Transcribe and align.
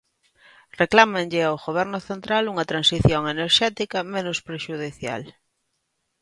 Reclámanlle 0.81 1.41
ao 1.43 1.55
Goberno 1.65 1.99
central 2.09 2.43
unha 2.53 2.69
transición 2.71 3.21
enerxética 3.33 3.97
menos 4.13 4.37
prexudicial. 4.47 5.23